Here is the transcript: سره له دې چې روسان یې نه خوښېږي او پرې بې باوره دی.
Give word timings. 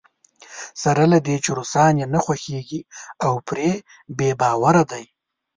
سره 0.83 1.03
له 1.11 1.17
دې 1.25 1.35
چې 1.43 1.49
روسان 1.57 1.93
یې 2.01 2.05
نه 2.13 2.19
خوښېږي 2.25 2.81
او 3.25 3.33
پرې 3.47 3.69
بې 4.17 4.29
باوره 4.41 4.83
دی. 4.91 5.05